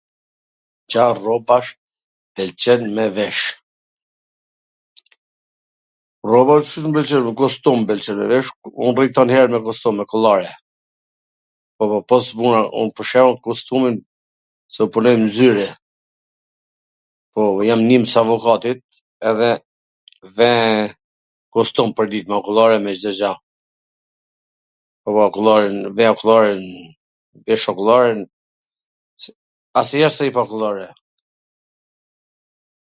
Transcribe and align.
Ca 0.91 1.03
rrobash 1.17 1.69
pwlqen 2.37 2.81
me 2.95 3.05
vesh? 3.17 3.41
Rrobat 6.29 6.63
si 6.69 6.77
s 6.81 6.83
mw 6.85 6.91
pwlqejn, 6.97 7.29
kostum 7.41 7.77
m 7.83 7.85
pwlqen 7.91 8.17
me 8.19 8.27
vesh, 8.33 8.49
me 9.55 9.59
kostum 9.67 9.93
me 9.99 10.05
kollare, 10.11 10.51
po, 11.77 11.83
po, 11.91 11.97
po 12.09 12.15
s 12.25 12.35
vuna 12.39 12.61
un 12.81 12.87
pwr 12.97 13.05
shwmbull 13.11 13.39
kostumin 13.47 13.95
se 14.75 14.79
un 14.85 14.91
punoj 14.97 15.15
nw 15.21 15.29
zyr, 15.37 15.57
e, 15.65 15.69
po, 17.33 17.41
un 17.61 17.65
jam 17.69 17.81
nims 17.89 18.13
avokatit, 18.21 18.79
edhe 19.31 19.49
ve 20.39 20.51
kostum 21.53 21.89
pwrdit, 21.97 22.25
me 22.29 22.37
kolllare 22.47 22.77
me 22.83 22.91
Cdo 22.99 23.11
gja, 23.23 23.31
po, 25.07 25.17
po, 25.17 25.23
kollaren, 25.39 25.75
ve 25.97 26.05
kollaren, 26.21 26.63
vesha 27.47 27.71
kollaren, 27.79 28.19
asnjwher 29.81 30.11
s 30.15 30.19
rri 30.21 30.31
pa 30.35 30.43
kollare. 30.53 30.87